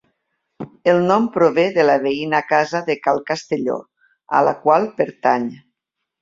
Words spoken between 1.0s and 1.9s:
nom prové de